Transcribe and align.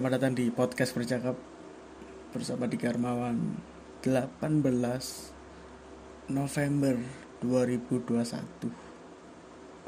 Selamat 0.00 0.16
datang 0.16 0.32
di 0.32 0.48
podcast 0.48 0.96
bercakap 0.96 1.36
bersama 2.32 2.64
di 2.64 2.80
Karmawan 2.80 3.36
18 4.00 4.64
November 6.32 6.96
2021 7.44 8.08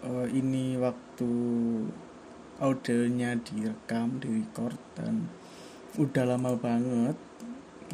uh, 0.04 0.28
Ini 0.28 0.76
waktu 0.84 1.32
audionya 2.60 3.40
direkam, 3.40 4.20
direcord 4.20 4.76
dan 5.00 5.32
udah 5.96 6.24
lama 6.28 6.60
banget. 6.60 7.16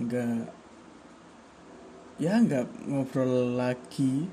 Nggak 0.02 0.50
ya 2.18 2.34
nggak 2.34 2.66
ngobrol 2.90 3.54
lagi 3.54 4.26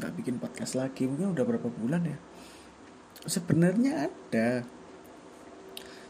nggak 0.00 0.24
bikin 0.24 0.40
podcast 0.40 0.72
lagi. 0.72 1.04
Mungkin 1.04 1.36
udah 1.36 1.44
berapa 1.44 1.68
bulan 1.68 2.08
ya? 2.08 2.16
Sebenarnya 3.28 4.08
ada 4.08 4.64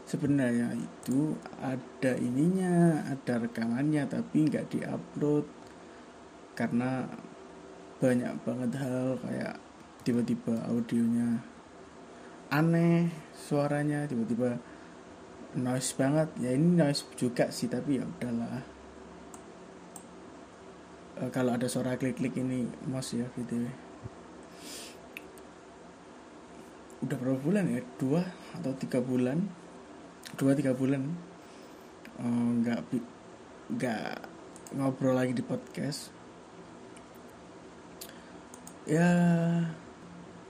sebenarnya 0.05 0.77
itu 0.77 1.33
ada 1.57 2.13
ininya 2.17 3.01
ada 3.09 3.41
rekamannya 3.41 4.05
tapi 4.05 4.45
nggak 4.47 4.69
diupload. 4.71 5.45
Karena 6.55 7.03
banyak 7.99 8.33
banget 8.45 8.71
hal 8.79 9.19
kayak 9.19 9.55
tiba-tiba 10.05 10.55
audionya 10.69 11.41
aneh 12.53 13.09
suaranya 13.33 14.05
tiba-tiba 14.05 14.61
noise 15.57 15.91
banget. 15.97 16.29
Ya 16.39 16.53
ini 16.53 16.77
noise 16.77 17.03
juga 17.17 17.49
sih 17.49 17.67
tapi 17.67 17.99
ya 17.99 18.05
udahlah. 18.05 18.61
E, 21.19 21.21
kalau 21.33 21.57
ada 21.57 21.65
suara 21.65 21.97
klik-klik 21.97 22.37
ini 22.37 22.69
mouse 22.85 23.17
ya 23.17 23.27
gitu 23.35 23.67
udah 27.05 27.17
berapa 27.21 27.37
bulan 27.37 27.69
ya? 27.69 27.81
Dua 28.01 28.21
atau 28.57 28.73
tiga 28.79 28.97
bulan 28.97 29.45
dua 30.35 30.51
tiga 30.51 30.75
bulan 30.75 31.03
eh, 32.19 32.49
nggak 32.59 32.79
uh, 32.91 33.03
nggak 33.71 34.07
ngobrol 34.75 35.15
lagi 35.15 35.31
di 35.31 35.43
podcast. 35.43 36.11
Ya 38.85 39.09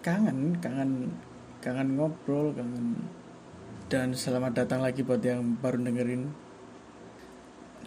kangen 0.01 0.57
kangen 0.59 1.13
kangen 1.61 1.97
ngobrol 1.97 2.51
kangen 2.57 2.97
dan 3.87 4.17
selamat 4.17 4.65
datang 4.65 4.81
lagi 4.81 5.05
buat 5.05 5.21
yang 5.21 5.61
baru 5.61 5.77
dengerin. 5.77 6.33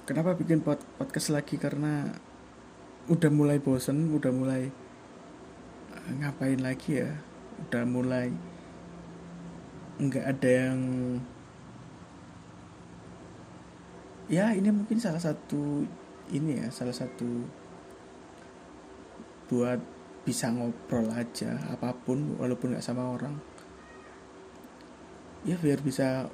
Kenapa 0.06 0.38
bikin 0.38 0.62
pod 0.62 0.80
podcast 0.96 1.34
lagi? 1.34 1.58
Karena 1.58 2.06
udah 3.10 3.30
mulai 3.34 3.58
bosen 3.58 4.14
udah 4.14 4.30
mulai 4.30 4.70
eh, 5.92 6.10
ngapain 6.22 6.62
lagi 6.62 7.02
ya? 7.02 7.10
Udah 7.66 7.82
mulai 7.84 8.30
nggak 9.98 10.24
ada 10.24 10.48
yang 10.48 10.80
ya 14.28 14.52
ini 14.52 14.68
mungkin 14.68 15.00
salah 15.00 15.20
satu 15.20 15.84
ini 16.28 16.60
ya 16.60 16.68
salah 16.68 16.92
satu 16.92 17.48
buat 19.48 19.80
bisa 20.28 20.52
ngobrol 20.52 21.08
aja 21.16 21.56
apa 21.72 21.96
pun 21.96 22.36
walaupun 22.36 22.76
nggak 22.76 22.84
sama 22.84 23.08
orang. 23.08 23.34
Ya 25.48 25.56
biar 25.56 25.80
bisa 25.80 26.28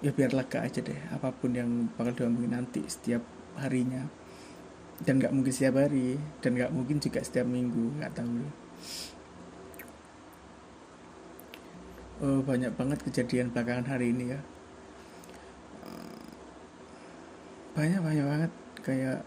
ya 0.00 0.10
biar 0.16 0.32
lega 0.32 0.64
aja 0.64 0.80
deh 0.80 0.96
apa 1.12 1.28
pun 1.28 1.52
yang 1.52 1.92
bakal 2.00 2.16
diomongin 2.16 2.56
nanti 2.56 2.80
setiap 2.88 3.20
harinya. 3.60 4.08
Dan 5.04 5.20
nggak 5.20 5.32
mungkin 5.32 5.52
setiap 5.52 5.80
hari 5.80 6.16
dan 6.40 6.56
nggak 6.56 6.72
mungkin 6.72 7.00
juga 7.00 7.20
setiap 7.24 7.48
minggu 7.48 8.00
nggak 8.00 8.16
tahu 8.20 8.40
uh, 12.20 12.40
banyak 12.44 12.72
banget 12.76 12.98
kejadian 13.08 13.50
belakangan 13.50 13.96
hari 13.96 14.12
ini 14.12 14.36
ya 14.36 14.40
uh, 15.84 16.20
banyak 17.80 18.00
banyak 18.04 18.26
banget. 18.28 18.52
Kayak 18.84 19.20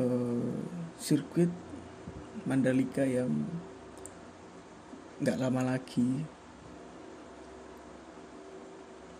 uh, 0.00 0.56
sirkuit 0.96 1.52
Mandalika 2.48 3.04
yang 3.04 3.28
nggak 5.20 5.36
lama 5.36 5.76
lagi. 5.76 6.24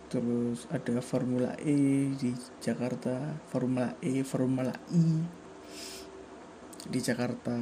Terus 0.08 0.68
ada 0.68 1.00
Formula 1.00 1.56
E 1.56 2.12
di 2.12 2.36
Jakarta 2.60 3.32
Formula 3.48 3.96
E 4.00 4.20
Formula 4.24 4.72
I 4.92 5.08
di 6.88 7.00
Jakarta. 7.00 7.56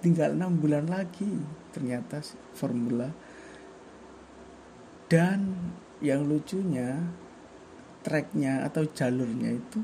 Tinggal 0.00 0.32
enam 0.36 0.56
bulan 0.56 0.88
lagi 0.88 1.28
ternyata 1.72 2.24
formula. 2.56 3.12
Dan 5.10 5.52
yang 6.00 6.24
lucunya 6.24 6.96
tracknya 8.00 8.64
atau 8.64 8.84
jalurnya 8.88 9.56
itu 9.56 9.80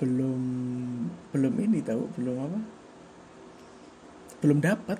belum 0.00 0.42
belum 1.30 1.54
ini 1.60 1.84
tahu 1.84 2.08
belum 2.16 2.36
apa? 2.40 2.60
Belum 4.40 4.58
dapat. 4.58 4.98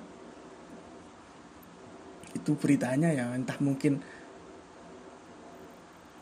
Itu 2.37 2.55
beritanya 2.55 3.09
ya 3.11 3.33
entah 3.33 3.57
mungkin 3.59 3.99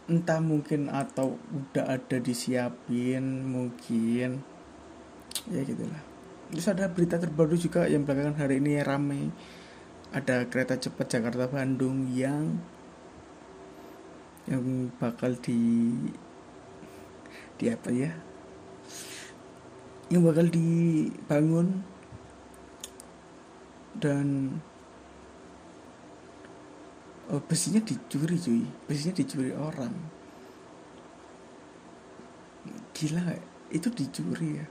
entah 0.09 0.41
mungkin 0.41 0.89
atau 0.89 1.37
udah 1.53 1.85
ada 1.99 2.17
disiapin 2.17 3.45
mungkin 3.45 4.41
ya 5.51 5.61
gitulah. 5.61 6.01
Terus 6.49 6.65
ada 6.65 6.89
berita 6.89 7.21
terbaru 7.21 7.53
juga 7.53 7.85
yang 7.85 8.07
belakangan 8.07 8.41
hari 8.41 8.57
ini 8.57 8.81
rame. 8.81 9.29
Ada 10.09 10.49
kereta 10.49 10.81
cepat 10.81 11.05
Jakarta 11.05 11.45
Bandung 11.45 12.09
yang 12.09 12.57
yang 14.49 14.89
bakal 14.97 15.37
di 15.37 15.93
di 17.61 17.65
apa 17.69 17.93
ya? 17.93 18.09
Yang 20.09 20.21
bakal 20.25 20.45
dibangun 20.49 21.85
dan 24.01 24.57
oh, 27.29 27.41
besinya 27.45 27.77
dicuri 27.85 28.41
cuy. 28.41 28.65
Besinya 28.89 29.13
dicuri 29.21 29.53
orang. 29.53 29.93
Gila 32.97 33.37
itu 33.69 33.87
dicuri 33.93 34.49
ya. 34.57 34.65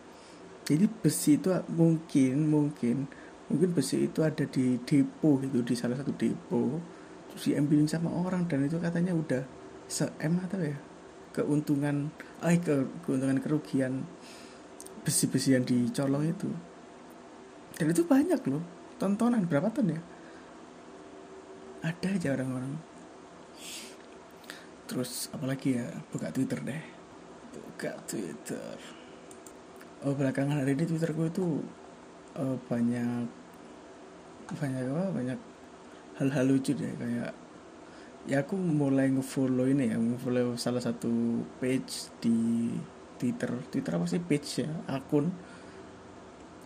Jadi 0.66 0.84
besi 0.90 1.38
itu 1.38 1.54
mungkin 1.70 2.50
mungkin 2.50 3.08
mungkin 3.48 3.68
besi 3.72 4.04
itu 4.04 4.20
ada 4.20 4.44
di 4.44 4.76
depo 4.84 5.40
gitu 5.40 5.62
di 5.62 5.78
salah 5.78 5.96
satu 5.96 6.10
depo. 6.18 6.82
Terus 7.30 7.54
diambilin 7.54 7.86
sama 7.86 8.10
orang 8.10 8.50
dan 8.50 8.66
itu 8.66 8.76
katanya 8.82 9.14
udah 9.14 9.57
se 9.88 10.04
m 10.20 10.38
atau 10.44 10.60
ya? 10.60 10.76
Keuntungan 11.32 12.12
eh 12.44 12.60
ke 12.60 12.84
keuntungan 13.02 13.40
kerugian 13.40 14.04
besi-besi 15.02 15.56
yang 15.56 15.64
dicolong 15.64 16.28
itu. 16.28 16.52
Dan 17.80 17.90
itu 17.90 18.04
banyak 18.04 18.42
loh 18.46 18.62
tontonan 19.00 19.48
berapa 19.48 19.72
ton 19.72 19.88
ya? 19.88 20.00
Ada 21.80 22.08
aja 22.18 22.28
orang-orang. 22.34 22.74
Terus 24.90 25.32
apalagi 25.32 25.78
ya? 25.78 25.86
Buka 26.10 26.28
twitter 26.34 26.60
deh. 26.60 26.82
Buka 27.54 27.96
twitter. 28.04 28.76
Oh, 30.02 30.14
belakangan 30.14 30.62
hari 30.62 30.78
ini 30.78 30.86
twitterku 30.86 31.26
itu 31.26 31.46
uh, 32.38 32.54
banyak 32.66 33.26
banyak 34.58 34.84
apa? 34.90 35.06
Banyak 35.10 35.38
hal-hal 36.18 36.44
lucu 36.50 36.74
deh 36.74 36.92
kayak 36.98 37.30
ya 38.28 38.44
aku 38.44 38.60
mulai 38.60 39.08
ngefollow 39.08 39.64
ini 39.64 39.88
ya 39.88 39.96
ngefollow 39.96 40.60
salah 40.60 40.84
satu 40.84 41.42
page 41.56 42.12
di 42.20 42.68
twitter. 43.16 43.50
Twitter 43.72 43.92
apa 43.96 44.04
sih? 44.04 44.20
Page 44.20 44.68
ya 44.68 44.70
akun. 44.86 45.32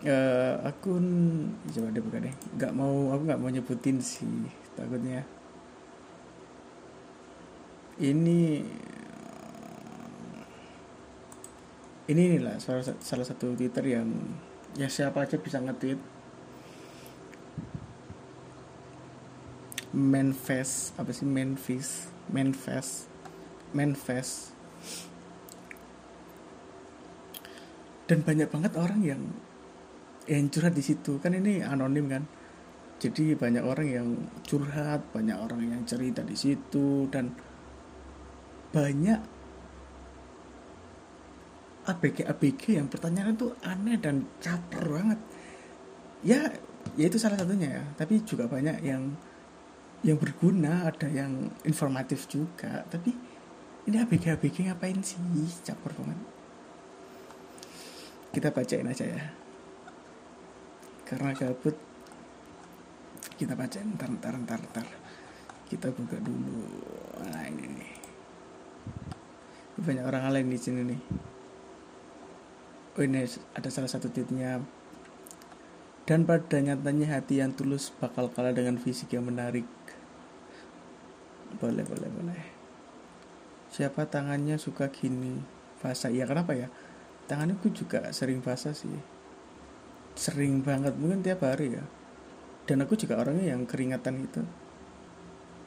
Uh, 0.03 0.59
akun 0.67 1.05
coba 1.71 1.87
deh 1.95 2.03
buka 2.03 2.19
deh. 2.19 2.35
Nggak 2.59 2.73
mau 2.75 3.15
aku 3.15 3.23
nggak 3.23 3.39
mau 3.39 3.49
nyebutin 3.49 4.03
sih 4.03 4.51
takutnya. 4.75 5.23
Ini 8.03 8.39
ini 12.03 12.23
lah 12.43 12.59
salah, 12.59 12.83
salah 12.99 13.23
satu 13.23 13.55
Twitter 13.55 13.95
yang 13.95 14.11
ya 14.75 14.91
siapa 14.91 15.23
aja 15.23 15.39
bisa 15.39 15.63
nge-tweet 15.63 16.01
manifest 19.93 20.97
apa 20.97 21.13
sih 21.13 21.25
manifest 21.25 22.09
manifest 22.33 23.05
manifest 23.77 24.53
dan 28.09 28.19
banyak 28.21 28.49
banget 28.51 28.73
orang 28.75 29.01
yang 29.01 29.21
yang 30.27 30.47
curhat 30.47 30.75
di 30.75 30.83
situ. 30.83 31.19
Kan 31.19 31.35
ini 31.35 31.63
anonim 31.63 32.07
kan? 32.07 32.23
Jadi 32.99 33.35
banyak 33.35 33.63
orang 33.63 33.87
yang 33.87 34.07
curhat 34.47 35.03
banyak 35.11 35.35
orang 35.35 35.67
yang 35.67 35.81
cerita 35.83 36.23
di 36.23 36.35
situ 36.39 37.07
dan 37.11 37.35
banyak 38.71 39.19
ABG 41.83 42.23
ABG 42.23 42.79
yang 42.79 42.87
pertanyaan 42.87 43.35
itu 43.35 43.51
aneh 43.59 43.99
dan 43.99 44.23
caper 44.39 44.83
banget. 44.87 45.19
Ya 46.23 46.47
ya 46.95 47.05
itu 47.11 47.19
salah 47.19 47.35
satunya 47.35 47.81
ya. 47.81 47.83
Tapi 47.99 48.23
juga 48.23 48.47
banyak 48.47 48.79
yang 48.87 49.11
yang 50.03 50.19
berguna 50.19 50.87
ada 50.87 51.07
yang 51.07 51.49
informatif 51.63 52.27
juga. 52.27 52.83
Tapi 52.87 53.11
ini 53.87 53.95
ABG 53.99 54.35
ABG 54.35 54.67
ngapain 54.67 54.99
sih? 55.03 55.17
Campur 55.63 55.95
banget 55.95 56.33
kita 58.33 58.49
bacain 58.49 58.89
aja 58.89 59.05
ya. 59.05 59.23
Karena 61.05 61.37
gabut 61.37 61.77
kita 63.37 63.53
bacain. 63.53 63.93
Ntar 63.93 64.09
ntar 64.17 64.35
ntar 64.41 64.59
ntar. 64.73 64.87
Kita 65.69 65.93
buka 65.93 66.17
dulu. 66.17 66.65
Nah 67.21 67.45
ini 67.45 67.65
nih. 67.69 67.93
Banyak 69.77 70.05
orang 70.09 70.33
lain 70.33 70.49
di 70.49 70.57
sini 70.57 70.81
nih. 70.81 71.01
Oh 72.97 73.05
ini 73.05 73.21
ada 73.53 73.69
salah 73.69 73.89
satu 73.89 74.09
tweetnya. 74.09 74.65
Dan 76.03 76.27
pada 76.27 76.59
nyatanya 76.59 77.15
hati 77.15 77.39
yang 77.39 77.55
tulus 77.55 77.93
bakal 77.95 78.27
kalah 78.33 78.51
dengan 78.51 78.75
fisik 78.75 79.15
yang 79.15 79.29
menarik 79.29 79.63
boleh 81.63 81.83
boleh 81.87 82.09
boleh. 82.11 82.41
Siapa 83.71 84.03
tangannya 84.11 84.59
suka 84.59 84.91
gini? 84.91 85.39
Fasa 85.79 86.11
iya 86.11 86.27
kenapa 86.27 86.51
ya? 86.51 86.67
Tangannya 87.31 87.55
gue 87.55 87.71
juga 87.71 88.11
sering 88.11 88.43
fasa 88.43 88.75
sih. 88.75 88.91
Sering 90.19 90.59
banget. 90.59 90.99
Mungkin 90.99 91.23
tiap 91.23 91.47
hari 91.47 91.79
ya. 91.79 91.83
Dan 92.67 92.83
aku 92.83 92.99
juga 92.99 93.15
orangnya 93.15 93.55
yang 93.55 93.63
keringatan 93.63 94.27
itu 94.27 94.43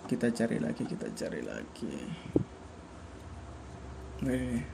kita 0.06 0.30
cari 0.30 0.60
lagi 0.62 0.84
kita 0.86 1.08
cari 1.16 1.40
lagi. 1.42 1.96
Nih, 4.22 4.64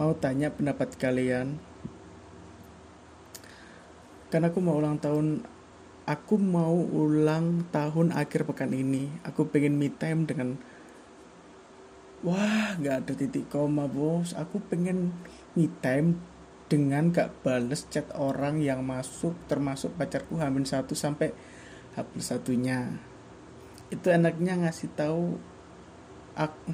mau 0.00 0.14
tanya 0.16 0.48
pendapat 0.50 0.96
kalian? 0.96 1.60
Karena 4.30 4.48
aku 4.48 4.58
mau 4.62 4.78
ulang 4.78 4.96
tahun 4.96 5.42
aku 6.10 6.34
mau 6.42 6.74
ulang 6.74 7.70
tahun 7.70 8.10
akhir 8.10 8.50
pekan 8.50 8.74
ini. 8.74 9.06
Aku 9.22 9.46
pengen 9.46 9.78
me 9.78 9.86
time 9.86 10.26
dengan 10.26 10.58
wah 12.26 12.74
nggak 12.74 13.06
ada 13.06 13.12
titik 13.14 13.46
koma 13.46 13.86
bos. 13.86 14.34
Aku 14.34 14.58
pengen 14.66 15.14
me 15.54 15.70
time 15.78 16.18
dengan 16.70 17.10
gak 17.10 17.42
bales 17.42 17.82
chat 17.90 18.06
orang 18.14 18.62
yang 18.62 18.86
masuk 18.86 19.34
termasuk 19.50 19.90
pacarku 19.98 20.38
hamil 20.38 20.62
satu 20.62 20.94
sampai 20.94 21.34
habis 21.98 22.30
satunya. 22.30 22.94
Itu 23.90 24.10
enaknya 24.14 24.66
ngasih 24.66 24.90
tahu 24.94 25.34
aku 26.38 26.70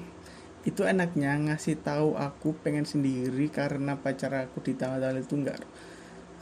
itu 0.66 0.82
enaknya 0.82 1.38
ngasih 1.46 1.78
tahu 1.80 2.18
aku 2.18 2.58
pengen 2.60 2.84
sendiri 2.84 3.48
karena 3.48 3.96
pacar 3.96 4.34
aku 4.34 4.60
di 4.66 4.74
tanggal-tanggal 4.74 5.22
itu 5.22 5.34
enggak 5.38 5.62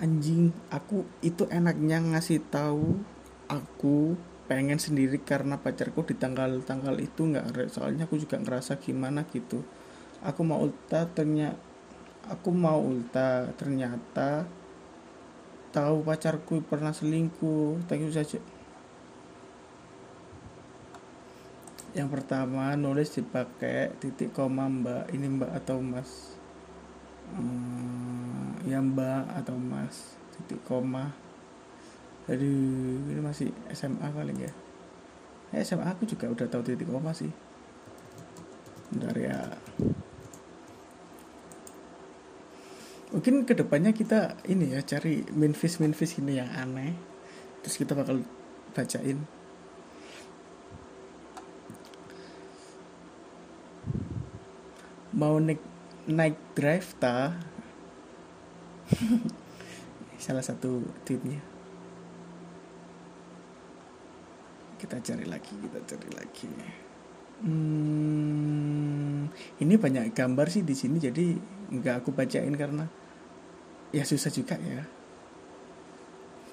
anjing 0.02 0.50
aku 0.70 1.06
itu 1.23 1.46
enaknya 1.50 2.02
ngasih 2.02 2.43
tahu 2.50 2.99
aku 3.46 4.19
pengen 4.44 4.76
sendiri 4.76 5.23
karena 5.23 5.56
pacarku 5.56 6.05
di 6.05 6.14
tanggal-tanggal 6.19 7.00
itu 7.00 7.20
nggak 7.31 7.73
soalnya 7.73 8.05
aku 8.05 8.20
juga 8.20 8.37
ngerasa 8.41 8.81
gimana 8.82 9.25
gitu. 9.31 9.62
Aku 10.25 10.41
mau 10.43 10.64
ulta 10.64 11.06
ternyata 11.12 11.61
aku 12.25 12.49
mau 12.56 12.81
ulta 12.81 13.52
ternyata 13.61 14.49
tahu 15.75 16.02
pacarku 16.02 16.64
pernah 16.64 16.93
selingkuh. 16.93 17.85
Thank 17.88 18.08
you 18.08 18.12
saja 18.12 18.41
yang 21.94 22.11
pertama 22.11 22.75
nulis 22.75 23.14
dipakai 23.14 23.94
titik 24.02 24.35
koma 24.35 24.67
mbak. 24.67 25.14
Ini 25.14 25.26
mbak 25.31 25.50
atau 25.62 25.79
mas? 25.79 26.35
Hmm, 27.31 28.13
ya 28.64 28.81
mbak 28.81 29.28
atau 29.44 29.56
mas 29.61 30.16
titik 30.34 30.61
koma. 30.64 31.12
Jadi 32.25 32.49
ini 33.12 33.20
masih 33.20 33.52
SMA 33.70 34.08
kali 34.08 34.32
ya? 34.49 34.52
Eh, 35.52 35.61
SMA 35.61 35.84
aku 35.84 36.08
juga 36.08 36.32
udah 36.32 36.46
tahu 36.49 36.64
titik 36.64 36.88
koma 36.88 37.12
sih. 37.12 37.28
Bentar 38.88 39.14
ya. 39.20 39.38
Mungkin 43.14 43.46
ke 43.46 43.55
depannya 43.55 43.94
kita 43.94 44.43
ini 44.50 44.75
ya 44.75 44.82
cari 44.82 45.22
minfish 45.31 45.78
minfish 45.78 46.19
ini 46.19 46.40
yang 46.40 46.50
aneh. 46.50 46.96
Terus 47.62 47.76
kita 47.78 47.93
bakal 47.94 48.25
bacain. 48.75 49.22
Mau 55.14 55.38
naik 55.38 55.62
naik 56.10 56.37
drive 56.58 56.90
ta 56.99 57.38
salah 60.25 60.44
satu 60.44 60.84
tweetnya 61.04 61.40
kita 64.84 65.00
cari 65.00 65.25
lagi 65.25 65.56
kita 65.56 65.81
cari 65.88 66.08
lagi. 66.12 66.48
Hmm, 67.44 69.26
ini 69.58 69.75
banyak 69.81 70.12
gambar 70.12 70.46
sih 70.52 70.60
di 70.60 70.76
sini 70.76 71.00
jadi 71.00 71.34
nggak 71.72 72.04
aku 72.04 72.12
bacain 72.12 72.52
karena 72.52 72.84
ya 73.96 74.04
susah 74.04 74.28
juga 74.28 74.60
ya. 74.60 74.84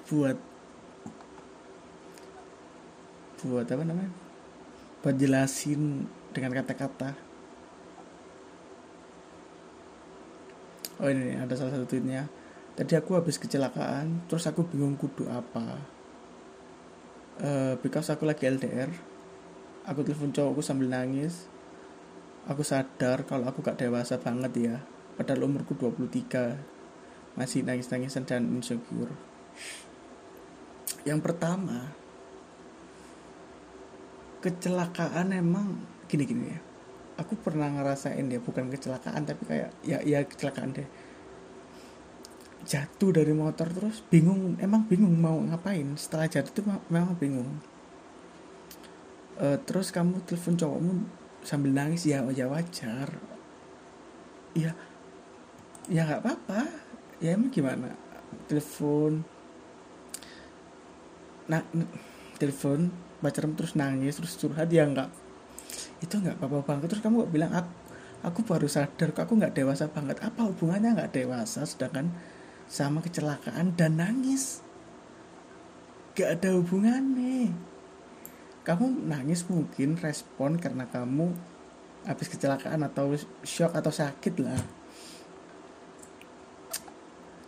Buat 0.08 0.40
buat 3.44 3.68
apa 3.68 3.84
namanya? 3.84 4.12
Buat 5.04 5.20
jelasin 5.20 6.08
dengan 6.32 6.56
kata-kata 6.56 7.31
oh 11.02 11.08
ini 11.10 11.34
ada 11.34 11.52
salah 11.58 11.74
satu 11.74 11.84
tweetnya. 11.90 12.30
Tadi 12.72 12.94
aku 12.96 13.18
habis 13.18 13.36
kecelakaan 13.36 14.30
terus 14.30 14.46
aku 14.46 14.64
bingung 14.64 14.94
kudu 14.94 15.26
apa. 15.28 15.82
Uh, 17.42 17.74
because 17.82 18.06
aku 18.12 18.22
lagi 18.28 18.46
LDR 18.46 18.92
aku 19.82 20.06
telepon 20.06 20.30
cowokku 20.30 20.62
sambil 20.62 20.88
nangis. 20.88 21.50
Aku 22.46 22.62
sadar 22.66 23.22
kalau 23.26 23.46
aku 23.46 23.62
gak 23.62 23.78
dewasa 23.78 24.18
banget 24.18 24.52
ya 24.58 24.76
padahal 25.14 25.46
umurku 25.46 25.78
23 25.78 27.38
masih 27.38 27.62
nangis-nangisan 27.62 28.26
dan 28.26 28.46
insecure. 28.50 29.14
Yang 31.02 31.20
pertama 31.22 31.94
kecelakaan 34.42 35.30
emang 35.38 35.78
gini-gini 36.10 36.50
ya 36.50 36.71
aku 37.22 37.38
pernah 37.38 37.70
ngerasain 37.70 38.26
dia 38.26 38.42
bukan 38.42 38.66
kecelakaan 38.68 39.22
tapi 39.22 39.42
kayak 39.46 39.70
ya 39.86 40.02
ya 40.02 40.26
kecelakaan 40.26 40.74
deh. 40.74 40.88
Jatuh 42.62 43.10
dari 43.10 43.34
motor 43.34 43.70
terus 43.70 44.02
bingung 44.06 44.58
emang 44.58 44.86
bingung 44.86 45.14
mau 45.14 45.38
ngapain. 45.38 45.94
Setelah 45.94 46.26
jatuh 46.26 46.52
itu 46.52 46.62
memang 46.90 47.14
bingung. 47.16 47.50
Uh, 49.38 49.58
terus 49.64 49.94
kamu 49.94 50.22
telepon 50.26 50.54
cowokmu 50.58 50.92
sambil 51.42 51.70
nangis 51.70 52.06
ya 52.06 52.22
ya 52.34 52.50
wajar. 52.50 53.08
Ya 54.58 54.74
ya 55.86 56.02
nggak 56.06 56.22
apa-apa. 56.26 56.60
Ya 57.22 57.38
emang 57.38 57.54
gimana? 57.54 57.94
Telepon. 58.50 59.22
Nah 61.46 61.62
telepon 62.42 62.90
pacarmu 63.22 63.54
terus 63.54 63.78
nangis 63.78 64.18
terus 64.18 64.34
curhat 64.34 64.66
ya 64.74 64.82
nggak 64.82 65.21
itu 66.02 66.14
nggak 66.18 66.42
apa-apa 66.42 66.66
banget. 66.66 66.90
Terus 66.90 67.02
kamu 67.06 67.30
bilang 67.30 67.54
aku, 67.54 67.72
aku 68.26 68.40
baru 68.42 68.66
sadar 68.66 69.14
kok 69.14 69.24
aku 69.30 69.38
nggak 69.38 69.54
dewasa 69.54 69.86
banget. 69.86 70.18
Apa 70.18 70.50
hubungannya 70.50 70.98
nggak 70.98 71.14
dewasa 71.14 71.62
sedangkan 71.62 72.10
sama 72.66 72.98
kecelakaan 73.00 73.78
dan 73.78 74.02
nangis? 74.02 74.60
Gak 76.12 76.42
ada 76.42 76.52
hubungannya. 76.58 77.54
Kamu 78.62 79.08
nangis 79.08 79.48
mungkin 79.48 79.96
respon 79.98 80.60
karena 80.60 80.86
kamu 80.86 81.32
habis 82.04 82.28
kecelakaan 82.28 82.82
atau 82.84 83.14
shock 83.42 83.72
atau 83.72 83.90
sakit 83.90 84.34
lah. 84.42 84.60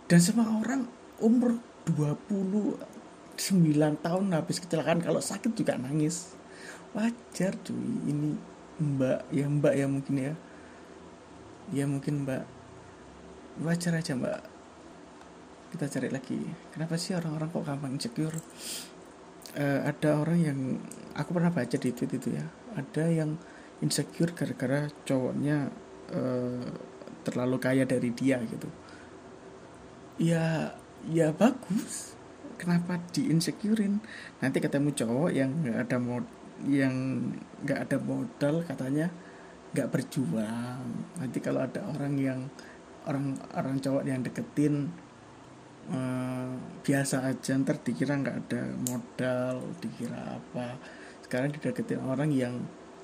Dan 0.09 0.21
semua 0.21 0.49
orang 0.61 0.87
umur 1.21 1.61
29 1.89 2.77
tahun 4.01 4.25
habis 4.33 4.59
kecelakaan 4.63 5.01
kalau 5.05 5.21
sakit 5.21 5.53
juga 5.53 5.77
nangis 5.77 6.37
wajar 6.95 7.59
cuy 7.67 8.07
ini 8.07 8.39
mbak 8.79 9.27
ya 9.35 9.47
mbak 9.51 9.75
ya 9.75 9.87
mungkin 9.91 10.15
ya. 10.15 10.35
Ya 11.75 11.85
mungkin 11.91 12.23
mbak. 12.23 12.47
Wajar 13.63 13.99
aja 13.99 14.15
mbak. 14.15 14.41
Kita 15.75 15.91
cari 15.91 16.09
lagi. 16.11 16.39
Kenapa 16.71 16.95
sih 16.95 17.19
orang-orang 17.19 17.51
kok 17.51 17.67
gampang 17.67 17.93
insecure? 17.99 18.39
Uh, 19.55 19.87
ada 19.87 20.19
orang 20.19 20.39
yang 20.39 20.59
aku 21.15 21.31
pernah 21.35 21.51
baca 21.51 21.77
di 21.79 21.91
tweet 21.91 22.15
itu 22.15 22.35
ya. 22.35 22.47
Ada 22.79 23.11
yang 23.11 23.39
insecure 23.83 24.35
gara-gara 24.35 24.87
cowoknya 25.07 25.71
uh, 26.15 26.67
terlalu 27.27 27.57
kaya 27.59 27.83
dari 27.87 28.15
dia 28.15 28.39
gitu. 28.47 28.71
Ya 30.19 30.79
ya 31.11 31.35
bagus. 31.35 32.15
Kenapa 32.55 33.03
di 33.11 33.35
insecurein 33.35 33.99
nanti 34.39 34.63
ketemu 34.63 34.95
cowok 34.95 35.31
yang 35.35 35.51
nggak 35.67 35.91
ada 35.91 35.99
mod 35.99 36.23
yang 36.63 37.27
nggak 37.67 37.91
ada 37.91 37.97
modal 37.99 38.63
katanya 38.63 39.11
nggak 39.75 39.91
berjuang. 39.91 40.85
Nanti 41.19 41.39
kalau 41.43 41.67
ada 41.67 41.83
orang 41.91 42.15
yang 42.15 42.41
orang 43.11 43.35
orang 43.59 43.77
cowok 43.83 44.03
yang 44.07 44.23
deketin 44.23 44.89
uh, 45.91 46.55
biasa 46.87 47.27
aja 47.27 47.59
ntar 47.59 47.83
dikira 47.83 48.15
nggak 48.15 48.39
ada 48.47 48.63
modal 48.87 49.67
dikira 49.83 50.39
apa. 50.39 50.79
Sekarang 51.27 51.51
dideketin 51.51 52.01
orang 52.07 52.31
yang 52.31 52.55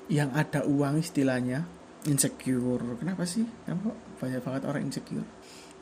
yang 0.06 0.30
ada 0.30 0.62
uang 0.62 1.02
istilahnya 1.02 1.66
insecure. 2.06 2.96
Kenapa 3.02 3.26
sih? 3.26 3.44
Kenapa 3.66 3.92
banyak 4.22 4.40
banget 4.40 4.62
orang 4.70 4.82
insecure? 4.86 5.26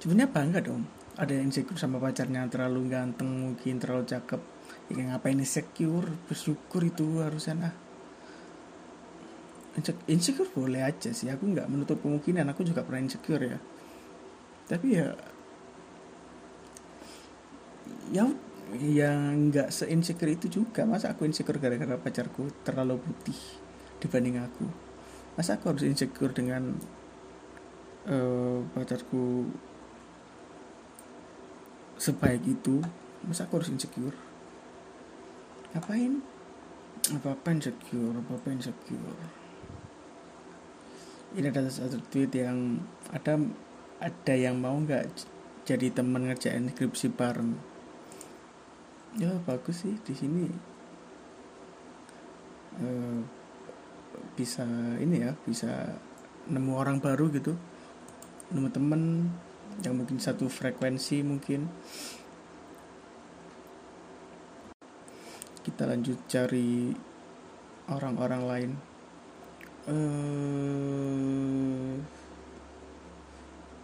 Sebenarnya 0.01 0.31
bangga 0.33 0.61
dong 0.65 0.89
ada 1.19 1.35
yang 1.35 1.51
insecure 1.51 1.77
sama 1.77 1.99
pacarnya 1.99 2.47
terlalu 2.47 2.95
ganteng 2.95 3.27
mungkin 3.27 3.83
terlalu 3.83 4.07
cakep 4.07 4.39
ya 4.89 5.03
ngapain 5.15 5.39
insecure? 5.39 6.09
Bersyukur 6.29 6.85
itu 6.85 7.21
harusnya. 7.21 7.55
Nah 7.57 7.75
insecure 10.11 10.51
boleh 10.51 10.83
aja 10.83 11.15
sih. 11.15 11.31
Aku 11.31 11.47
nggak 11.47 11.69
menutup 11.71 12.03
kemungkinan. 12.03 12.49
Aku 12.51 12.67
juga 12.67 12.83
pernah 12.83 13.05
insecure 13.05 13.45
ya. 13.45 13.59
Tapi 14.69 14.87
ya 14.97 15.09
ya 18.09 18.25
yang 18.77 19.53
nggak 19.53 19.69
se 19.71 19.87
insecure 19.89 20.33
itu 20.35 20.51
juga. 20.51 20.83
Masa 20.89 21.13
aku 21.13 21.29
insecure 21.29 21.61
gara-gara 21.63 21.97
pacarku 22.01 22.51
terlalu 22.67 22.99
putih 23.01 23.39
dibanding 24.03 24.43
aku? 24.43 24.67
Masa 25.39 25.57
aku 25.61 25.71
harus 25.71 25.87
insecure 25.87 26.35
dengan 26.35 26.75
uh, 28.11 28.61
pacarku 28.75 29.47
sebaik 32.01 32.43
itu? 32.45 32.83
Masa 33.23 33.47
aku 33.47 33.63
harus 33.63 33.71
insecure 33.71 34.28
ngapain? 35.79 36.19
Apa 37.15 37.39
apa 37.39 37.49
insecure 37.55 38.19
apa 38.19 38.35
apa 38.35 38.49
insecure. 38.51 39.23
Ini 41.39 41.55
ada 41.55 41.71
satu 41.71 42.03
tweet 42.11 42.35
yang 42.35 42.83
ada 43.15 43.39
ada 44.03 44.35
yang 44.35 44.59
mau 44.59 44.75
nggak 44.75 45.07
jadi 45.63 45.95
teman 45.95 46.27
ngerjain 46.27 46.67
skripsi 46.75 47.15
bareng? 47.15 47.55
Ya 49.23 49.39
bagus 49.47 49.87
sih 49.87 49.95
di 50.03 50.15
sini. 50.19 50.51
Uh, 52.83 53.23
bisa 54.35 54.67
ini 54.99 55.23
ya 55.23 55.39
bisa 55.47 55.95
nemu 56.51 56.75
orang 56.75 56.99
baru 56.99 57.31
gitu. 57.31 57.55
Nemu 58.51 58.69
temen 58.75 59.03
yang 59.87 59.95
mungkin 59.95 60.19
satu 60.19 60.51
frekuensi 60.51 61.23
mungkin 61.23 61.71
kita 65.79 65.95
lanjut 65.95 66.19
cari 66.27 66.91
orang-orang 67.87 68.43
lain. 68.51 68.75
Uh, 69.87 70.75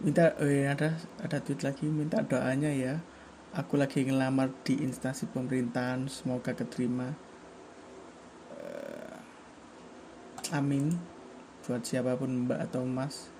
minta 0.03 0.35
ya 0.43 0.75
ada 0.75 0.99
ada 1.23 1.39
tweet 1.39 1.63
lagi 1.63 1.87
minta 1.87 2.19
doanya 2.19 2.67
ya. 2.67 2.99
Aku 3.55 3.79
lagi 3.79 4.03
ngelamar 4.03 4.51
di 4.67 4.75
instansi 4.83 5.31
pemerintahan 5.31 6.11
semoga 6.11 6.51
keterima. 6.51 7.15
Amin 10.51 10.99
buat 11.63 11.79
siapa 11.87 12.19
pun 12.19 12.43
mbak 12.43 12.59
atau 12.59 12.83
mas. 12.83 13.31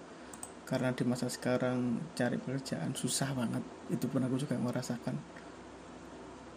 Karena 0.63 0.95
di 0.95 1.03
masa 1.03 1.27
sekarang 1.27 1.99
cari 2.15 2.39
pekerjaan 2.39 2.95
susah 2.95 3.35
banget. 3.35 3.67
Itu 3.91 4.07
pun 4.07 4.23
aku 4.23 4.39
juga 4.39 4.55
merasakan. 4.55 5.19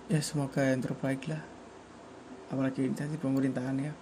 Ya 0.07 0.23
semoga 0.23 0.62
yang 0.62 0.78
terbaik 0.78 1.26
lah 1.26 1.57
apalagi 2.49 2.88
instansi 2.88 3.17
pemerintahan 3.21 3.76
ya. 3.78 3.93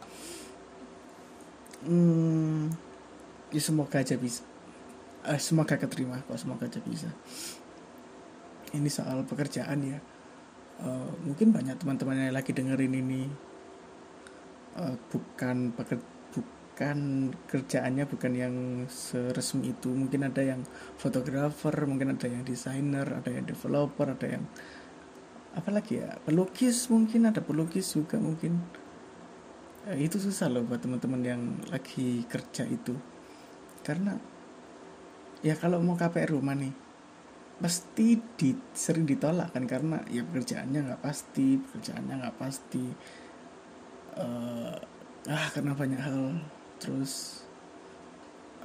Hmm, 1.87 2.73
ya 3.51 3.61
semoga 3.63 4.03
aja 4.03 4.17
bisa. 4.19 4.43
Eh, 5.27 5.41
semoga 5.43 5.75
keterima 5.79 6.23
kok 6.25 6.39
semoga 6.39 6.67
aja 6.67 6.81
bisa. 6.83 7.11
Ini 8.75 8.89
soal 8.91 9.27
pekerjaan 9.27 9.79
ya. 9.83 9.99
Uh, 10.77 11.09
mungkin 11.25 11.57
banyak 11.57 11.81
teman-teman 11.81 12.29
yang 12.29 12.37
lagi 12.37 12.53
dengerin 12.53 12.95
ini. 12.95 13.23
Uh, 14.77 14.95
bukan 15.09 15.73
pekerjaan 15.73 16.15
kan 16.77 17.33
kerjaannya 17.49 18.05
bukan 18.05 18.33
yang 18.37 18.55
seresmi 18.87 19.73
itu. 19.73 19.89
Mungkin 19.89 20.29
ada 20.29 20.45
yang 20.45 20.61
fotografer 21.01 21.73
mungkin 21.89 22.15
ada 22.15 22.29
yang 22.29 22.45
desainer 22.45 23.09
ada 23.09 23.33
yang 23.33 23.49
developer 23.49 24.13
ada 24.13 24.29
yang 24.29 24.45
lagi 25.65 26.03
ya? 26.03 26.17
Pelukis 26.25 26.89
mungkin 26.93 27.29
ada 27.29 27.41
pelukis 27.41 27.97
juga 27.97 28.21
mungkin. 28.21 28.61
Eh, 29.87 30.05
itu 30.05 30.19
susah 30.19 30.51
loh 30.51 30.67
buat 30.67 30.83
teman-teman 30.83 31.23
yang 31.23 31.43
lagi 31.71 32.27
kerja 32.27 32.67
itu. 32.67 32.93
Karena 33.87 34.19
ya 35.41 35.55
kalau 35.55 35.79
mau 35.79 35.95
KPR 35.95 36.35
rumah 36.35 36.59
nih 36.59 36.75
pasti 37.57 38.21
di, 38.37 38.53
sering 38.77 39.09
ditolak 39.09 39.57
kan 39.57 39.65
karena 39.65 40.05
ya 40.13 40.21
pekerjaannya 40.29 40.93
nggak 40.93 41.03
pasti 41.07 41.57
pekerjaannya 41.57 42.15
nggak 42.21 42.37
pasti. 42.37 42.85
Uh, 44.17 44.77
ah 45.31 45.47
karena 45.55 45.73
banyak 45.73 46.01
hal. 46.03 46.35
Terus 46.83 47.47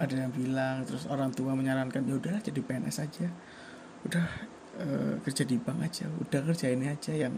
ada 0.01 0.17
yang 0.17 0.33
bilang 0.33 0.81
terus 0.83 1.05
orang 1.05 1.29
tua 1.31 1.53
menyarankan 1.53 2.01
ya 2.03 2.17
udah 2.17 2.41
jadi 2.41 2.59
PNS 2.59 2.97
aja. 3.05 3.27
Udah 4.09 4.50
e, 4.77 4.85
kerja 5.23 5.43
di 5.43 5.55
bank 5.59 5.79
aja 5.83 6.05
udah 6.07 6.41
kerja 6.51 6.67
ini 6.71 6.87
aja 6.91 7.11
yang 7.15 7.35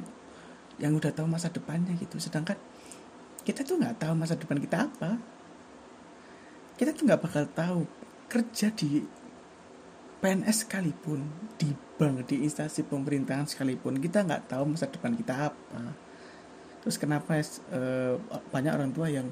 yang 0.81 0.93
udah 0.97 1.13
tahu 1.13 1.29
masa 1.29 1.53
depannya 1.53 1.93
gitu. 2.01 2.17
Sedangkan 2.17 2.57
kita 3.45 3.61
tuh 3.61 3.77
nggak 3.77 4.01
tahu 4.01 4.13
masa 4.17 4.33
depan 4.39 4.57
kita 4.57 4.89
apa. 4.89 5.19
Kita 6.73 6.89
tuh 6.95 7.05
nggak 7.05 7.21
bakal 7.21 7.45
tahu 7.53 7.85
kerja 8.25 8.73
di 8.73 9.05
PNS 10.23 10.65
sekalipun 10.65 11.19
di 11.59 11.69
bank 11.99 12.31
di 12.31 12.47
instansi 12.47 12.81
pemerintahan 12.87 13.45
sekalipun 13.45 13.99
kita 13.99 14.23
nggak 14.23 14.49
tahu 14.49 14.73
masa 14.73 14.89
depan 14.89 15.13
kita 15.13 15.53
apa. 15.53 15.81
Terus 16.81 16.97
kenapa 16.97 17.37
e, 17.39 17.81
banyak 18.49 18.73
orang 18.73 18.91
tua 18.91 19.07
yang 19.11 19.29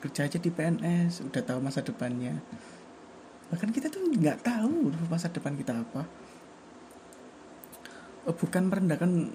kerja 0.00 0.28
aja 0.28 0.38
di 0.38 0.52
PNS 0.52 1.26
udah 1.26 1.42
tahu 1.42 1.58
masa 1.58 1.82
depannya. 1.82 2.38
Bahkan 3.50 3.70
kita 3.74 3.90
tuh 3.90 4.06
nggak 4.06 4.44
tahu 4.46 4.92
masa 5.10 5.32
depan 5.32 5.56
kita 5.58 5.82
apa 5.82 6.06
bukan 8.34 8.66
merendahkan 8.66 9.30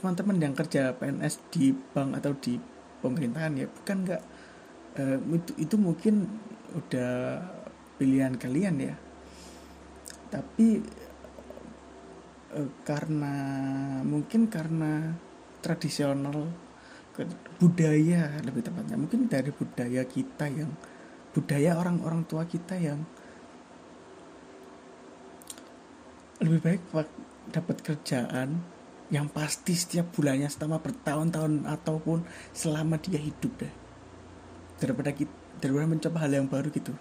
teman-teman 0.00 0.36
yang 0.36 0.52
kerja 0.52 0.92
PNS 1.00 1.48
di 1.48 1.72
bank 1.72 2.20
atau 2.20 2.36
di 2.36 2.60
pemerintahan 3.00 3.56
ya. 3.56 3.66
Bukan 3.68 3.96
nggak. 4.04 4.22
Uh, 4.94 5.18
itu 5.34 5.52
itu 5.58 5.74
mungkin 5.80 6.28
udah 6.76 7.40
pilihan 7.96 8.36
kalian 8.36 8.92
ya. 8.92 8.94
Tapi 10.28 10.84
uh, 12.52 12.70
karena 12.84 13.34
mungkin 14.04 14.52
karena 14.52 15.16
tradisional 15.64 16.52
budaya 17.56 18.28
lebih 18.44 18.60
tepatnya. 18.60 19.00
Mungkin 19.00 19.30
dari 19.30 19.48
budaya 19.54 20.04
kita 20.04 20.50
yang 20.52 20.68
budaya 21.32 21.80
orang-orang 21.80 22.28
tua 22.28 22.44
kita 22.44 22.76
yang 22.76 23.00
lebih 26.44 26.60
baik 26.60 26.82
dapat 27.52 27.84
kerjaan 27.84 28.62
yang 29.12 29.28
pasti 29.28 29.76
setiap 29.76 30.08
bulannya 30.16 30.48
selama 30.48 30.80
bertahun-tahun 30.80 31.68
ataupun 31.68 32.24
selama 32.56 32.96
dia 32.96 33.20
hidup 33.20 33.52
deh. 33.60 33.72
Daripada 34.80 35.12
kita 35.12 35.32
daripada 35.60 35.86
mencoba 35.86 36.18
hal 36.24 36.32
yang 36.34 36.48
baru 36.48 36.68
gitu. 36.72 36.92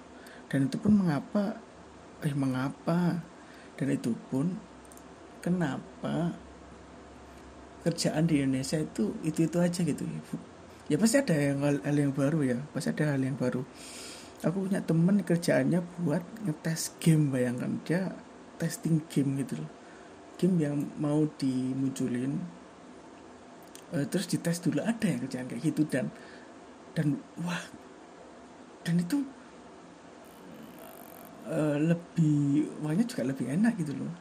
Dan 0.51 0.69
itu 0.69 0.77
pun 0.77 0.93
mengapa 0.93 1.57
eh 2.23 2.35
mengapa? 2.35 3.23
Dan 3.79 3.87
itu 3.89 4.13
pun 4.29 4.55
kenapa 5.41 6.37
kerjaan 7.83 8.29
di 8.29 8.39
Indonesia 8.39 8.79
itu 8.79 9.17
itu 9.25 9.47
itu 9.47 9.57
aja 9.59 9.81
gitu. 9.81 10.03
Ya 10.91 10.99
pasti 10.99 11.17
ada 11.17 11.33
yang 11.33 11.63
hal, 11.63 11.79
hal 11.81 11.95
yang 11.95 12.13
baru 12.13 12.39
ya 12.43 12.59
pasti 12.75 12.91
ada 12.93 13.15
hal 13.15 13.21
yang 13.23 13.39
baru. 13.39 13.63
Aku 14.43 14.67
punya 14.67 14.83
temen 14.83 15.23
kerjaannya 15.23 15.79
buat 16.03 16.23
ngetes 16.43 16.99
game 16.99 17.31
bayangkan 17.31 17.79
dia 17.87 18.11
testing 18.59 18.99
game 19.07 19.39
gitu 19.39 19.63
loh 19.63 19.82
game 20.37 20.57
yang 20.59 20.77
mau 20.97 21.25
dimunculin 21.37 22.41
uh, 23.93 24.05
terus 24.09 24.25
dites 24.27 24.59
dulu 24.59 24.81
ada 24.81 25.05
yang 25.05 25.21
kerjaan 25.23 25.47
kayak 25.47 25.61
gitu 25.61 25.85
dan 25.87 26.09
dan 26.93 27.17
wah 27.41 27.61
dan 28.83 28.99
itu 28.99 29.23
uh, 31.47 31.77
lebih 31.79 32.69
wahnya 32.83 33.07
juga 33.07 33.23
lebih 33.31 33.47
enak 33.49 33.73
gitu 33.79 33.95
loh. 33.95 34.13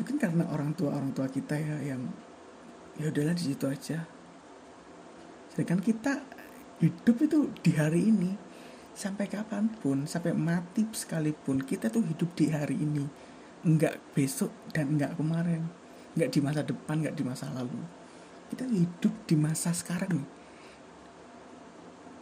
Mungkin 0.00 0.16
karena 0.16 0.48
orang 0.48 0.72
tua 0.72 0.96
orang 0.96 1.12
tua 1.12 1.28
kita 1.28 1.58
ya 1.60 1.76
yang 1.92 2.08
ya 2.96 3.12
udahlah 3.12 3.36
di 3.36 3.44
situ 3.52 3.64
aja. 3.68 4.06
Sedangkan 5.52 5.82
kita 5.82 6.22
hidup 6.80 7.16
itu 7.20 7.38
di 7.60 7.72
hari 7.76 8.08
ini 8.08 8.32
sampai 8.96 9.28
kapan 9.28 9.68
pun 9.68 10.08
sampai 10.08 10.32
mati 10.32 10.84
sekalipun 10.88 11.64
kita 11.64 11.92
tuh 11.92 12.04
hidup 12.04 12.32
di 12.36 12.52
hari 12.52 12.80
ini 12.80 13.04
enggak 13.64 14.00
besok 14.16 14.52
dan 14.72 14.96
enggak 14.96 15.16
kemarin. 15.16 15.68
Enggak 16.16 16.30
di 16.32 16.40
masa 16.40 16.60
depan 16.64 16.96
enggak 17.04 17.16
di 17.16 17.24
masa 17.24 17.46
lalu. 17.52 17.80
Kita 18.50 18.66
hidup 18.66 19.14
di 19.28 19.36
masa 19.38 19.70
sekarang 19.70 20.20
nih. 20.20 20.28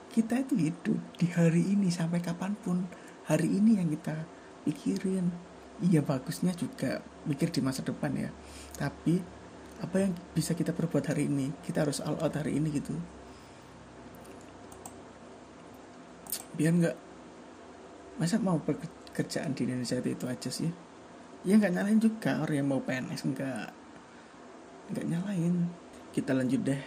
Kita 0.09 0.35
itu 0.41 0.55
hidup 0.59 0.99
di 1.17 1.27
hari 1.31 1.63
ini 1.79 1.89
sampai 1.89 2.21
kapan 2.21 2.59
pun. 2.59 2.85
Hari 3.29 3.49
ini 3.49 3.79
yang 3.79 3.89
kita 3.93 4.25
pikirin. 4.67 5.31
Iya 5.79 6.03
bagusnya 6.03 6.51
juga 6.59 6.99
mikir 7.29 7.55
di 7.55 7.63
masa 7.63 7.87
depan 7.87 8.11
ya. 8.19 8.31
Tapi 8.75 9.23
apa 9.79 9.97
yang 10.03 10.13
bisa 10.35 10.59
kita 10.59 10.75
perbuat 10.75 11.15
hari 11.15 11.31
ini? 11.31 11.55
Kita 11.63 11.87
harus 11.87 12.03
all 12.03 12.19
out 12.19 12.35
hari 12.35 12.59
ini 12.59 12.69
gitu. 12.75 12.99
Biar 16.59 16.75
nggak 16.75 16.97
masa 18.19 18.43
mau 18.43 18.59
pekerjaan 18.59 19.55
di 19.55 19.71
Indonesia 19.71 19.95
itu, 20.03 20.11
itu 20.11 20.27
aja 20.27 20.51
sih 20.51 20.88
ya 21.47 21.55
nggak 21.59 21.75
nyalain 21.75 22.01
juga. 22.03 22.43
Orang 22.43 22.57
yang 22.57 22.69
mau 22.71 22.83
PNS 22.83 23.23
nggak 23.35 23.67
nggak 24.95 25.07
nyalain. 25.07 25.55
Kita 26.11 26.33
lanjut 26.35 26.63
deh. 26.65 26.83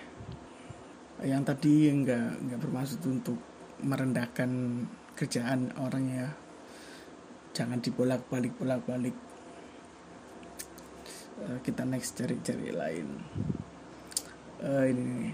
Yang 1.22 1.44
tadi 1.54 1.74
nggak 1.94 2.30
nggak 2.50 2.60
bermaksud 2.60 3.00
untuk 3.08 3.38
merendahkan 3.86 4.50
kerjaan 5.16 5.72
orang 5.80 6.06
ya. 6.10 6.28
Jangan 7.52 7.84
dibolak 7.84 8.26
balik 8.32 8.56
bolak 8.56 8.82
balik 8.88 9.16
uh, 11.46 11.60
kita 11.64 11.84
next 11.88 12.18
cari-cari 12.18 12.72
lain. 12.72 13.08
Uh, 14.62 14.86
ini 14.86 15.34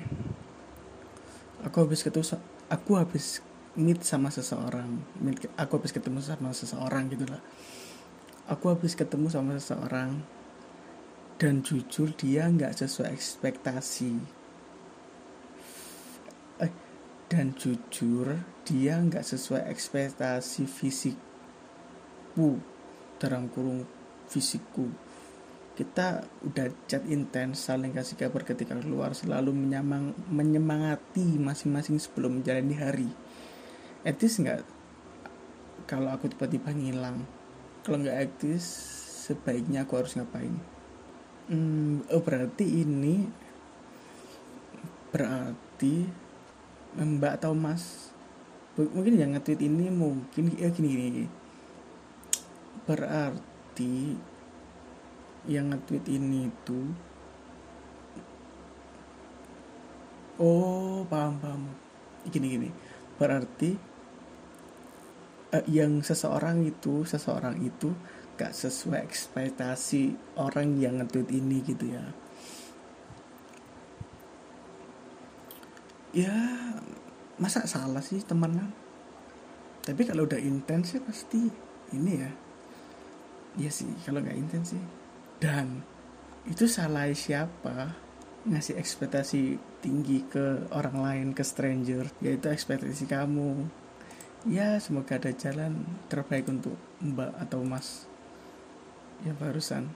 aku 1.62 1.84
habis 1.84 2.00
ketemu 2.00 2.40
aku 2.72 2.92
habis 2.98 3.42
meet 3.78 4.02
sama 4.02 4.34
seseorang. 4.34 4.98
Meet, 5.22 5.52
aku 5.56 5.78
habis 5.78 5.94
ketemu 5.94 6.20
sama 6.26 6.52
seseorang 6.52 7.10
gitu 7.14 7.30
lah 7.30 7.42
aku 8.48 8.72
habis 8.72 8.96
ketemu 8.96 9.28
sama 9.28 9.60
seseorang. 9.60 10.24
Dan 11.38 11.62
jujur 11.62 12.18
dia 12.18 12.50
nggak 12.50 12.74
sesuai 12.74 13.14
ekspektasi. 13.14 14.14
Eh, 16.66 16.74
dan 17.30 17.54
jujur 17.54 18.42
dia 18.66 18.98
nggak 18.98 19.22
sesuai 19.22 19.70
ekspektasi 19.70 20.66
fisikku. 20.66 22.58
Dalam 23.22 23.54
kurung 23.54 23.86
fisikku. 24.26 24.90
Kita 25.78 26.26
udah 26.42 26.90
chat 26.90 27.06
intens 27.06 27.70
saling 27.70 27.94
kasih 27.94 28.18
kabar 28.18 28.42
ketika 28.42 28.74
keluar 28.82 29.14
selalu 29.14 29.54
menyemang, 29.54 30.18
menyemangati 30.26 31.38
masing-masing 31.38 32.02
sebelum 32.02 32.42
menjalani 32.42 32.74
hari. 32.74 33.10
Etis 34.02 34.42
nggak? 34.42 34.66
Kalau 35.86 36.10
aku 36.10 36.34
tiba-tiba 36.34 36.74
ngilang 36.74 37.37
kalau 37.88 38.04
nggak 38.04 38.20
etis 38.20 38.68
sebaiknya 39.32 39.88
aku 39.88 39.96
harus 39.96 40.20
ngapain? 40.20 40.52
Hmm, 41.48 42.04
oh 42.12 42.20
berarti 42.20 42.84
ini 42.84 43.24
berarti 45.16 46.04
mbak 47.00 47.40
atau 47.40 47.56
mas 47.56 48.12
mungkin 48.76 49.16
yang 49.16 49.32
nge-tweet 49.32 49.64
ini 49.64 49.88
mungkin 49.88 50.52
ya 50.60 50.68
gini 50.68 50.88
gini. 50.92 51.26
Berarti 52.84 54.20
yang 55.48 55.72
nge-tweet 55.72 56.12
ini 56.12 56.52
itu 56.52 56.92
oh 60.44 61.08
paham 61.08 61.40
paham. 61.40 61.64
Gini 62.28 62.48
gini. 62.52 62.70
Berarti 63.16 63.80
uh, 65.54 65.66
yang 65.70 66.04
seseorang 66.04 66.64
itu 66.66 67.04
seseorang 67.08 67.60
itu 67.64 67.94
gak 68.38 68.54
sesuai 68.54 69.02
ekspektasi 69.02 70.38
orang 70.38 70.78
yang 70.78 71.02
ngetweet 71.02 71.30
ini 71.34 71.58
gitu 71.66 71.86
ya. 71.90 72.06
Ya 76.16 76.34
masa 77.38 77.66
salah 77.70 78.02
sih 78.02 78.22
teman 78.26 78.74
tapi 79.88 80.04
kalau 80.04 80.28
udah 80.28 80.36
intens 80.36 80.92
sih 80.92 81.00
pasti 81.00 81.48
ini 81.96 82.14
ya. 82.20 82.32
Iya 83.56 83.72
sih 83.72 83.88
kalau 84.04 84.20
nggak 84.20 84.36
intens 84.36 84.76
sih. 84.76 84.84
Dan 85.40 85.80
itu 86.44 86.68
salah 86.68 87.08
siapa 87.16 87.96
ngasih 88.44 88.76
ekspektasi 88.76 89.56
tinggi 89.80 90.28
ke 90.28 90.68
orang 90.76 90.98
lain 91.00 91.28
ke 91.32 91.44
stranger 91.44 92.12
yaitu 92.20 92.52
ekspektasi 92.52 93.08
kamu 93.08 93.68
ya 94.48 94.80
semoga 94.80 95.20
ada 95.20 95.32
jalan 95.36 95.84
terbaik 96.08 96.48
untuk 96.48 96.80
mbak 97.04 97.36
atau 97.38 97.62
mas 97.68 98.08
ya 99.28 99.36
barusan. 99.36 99.92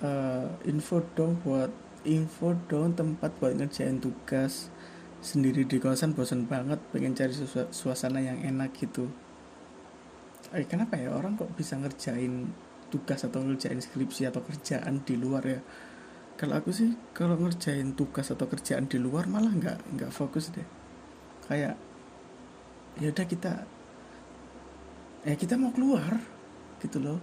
uh, 0.00 0.48
info 0.64 1.04
dong 1.12 1.36
buat 1.44 1.68
info 2.08 2.56
dong 2.68 2.96
tempat 2.96 3.36
buat 3.40 3.52
ngerjain 3.56 4.00
tugas 4.00 4.72
sendiri 5.24 5.64
di 5.64 5.80
kawasan 5.80 6.12
bosan 6.12 6.44
banget 6.48 6.80
pengen 6.92 7.16
cari 7.16 7.32
suasana 7.72 8.20
yang 8.20 8.40
enak 8.44 8.76
gitu. 8.76 9.08
Eh, 10.52 10.68
kenapa 10.68 11.00
ya? 11.00 11.12
Orang 11.12 11.36
kok 11.40 11.52
bisa 11.56 11.76
ngerjain 11.80 12.52
tugas 12.92 13.24
atau 13.24 13.42
ngerjain 13.42 13.80
skripsi 13.80 14.28
atau 14.30 14.44
kerjaan 14.44 15.02
di 15.02 15.18
luar 15.18 15.42
ya 15.42 15.60
kalau 16.34 16.58
aku 16.58 16.74
sih 16.74 16.90
kalau 17.14 17.38
ngerjain 17.38 17.94
tugas 17.94 18.26
atau 18.34 18.50
kerjaan 18.50 18.90
di 18.90 18.98
luar 18.98 19.30
malah 19.30 19.54
nggak 19.54 19.78
nggak 19.94 20.10
fokus 20.10 20.50
deh. 20.50 20.66
Kayak 21.46 21.78
ya 22.98 23.10
udah 23.10 23.26
kita 23.26 23.52
ya 25.22 25.34
kita 25.38 25.54
mau 25.54 25.70
keluar 25.70 26.18
gitu 26.82 26.98
loh. 26.98 27.18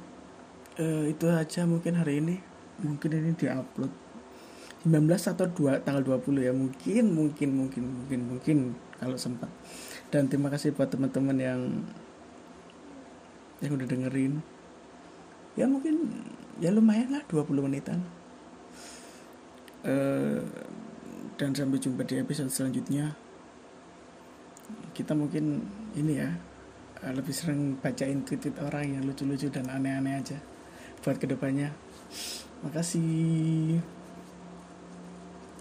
E, 0.80 1.12
itu 1.12 1.28
aja 1.28 1.67
mungkin 1.67 2.00
hari 2.00 2.24
ini. 2.24 2.36
Mungkin 2.82 3.12
ini 3.12 3.32
diupload 3.36 3.91
19 4.88 5.12
atau 5.12 5.45
2 5.45 5.84
tanggal 5.84 6.04
20 6.08 6.47
ya. 6.47 6.56
Mungkin 6.56 7.06
mungkin 7.12 7.50
mungkin 7.52 7.84
mungkin 7.84 8.19
mungkin 8.32 8.58
kalau 8.95 9.19
sempat. 9.19 9.52
Dan 10.08 10.32
terima 10.32 10.47
kasih 10.47 10.71
buat 10.71 10.88
teman-teman 10.88 11.36
yang 11.36 11.62
yang 13.60 13.76
udah 13.76 13.88
dengerin. 13.91 14.39
Ya 15.60 15.67
mungkin 15.67 16.15
ya 16.63 16.71
lumayan 16.71 17.12
lah 17.12 17.24
20 17.28 17.60
menitan 17.60 18.00
Eh, 19.82 20.41
dan 21.41 21.58
sampai 21.58 21.82
jumpa 21.82 22.06
di 22.06 22.22
episode 22.22 22.54
selanjutnya. 22.54 23.17
Kita 24.94 25.17
mungkin 25.17 25.65
ini 25.98 26.13
ya 26.22 26.30
eh, 27.02 27.13
lebih 27.13 27.34
sering 27.34 27.82
bacain 27.82 28.22
tweet-tweet 28.22 28.62
orang 28.62 29.02
yang 29.02 29.04
lucu-lucu 29.10 29.50
dan 29.50 29.65
aneh-aneh 29.74 30.22
aja 30.22 30.38
buat 31.02 31.17
ke 31.17 31.26
depannya. 31.26 31.74
Makasih 32.62 33.82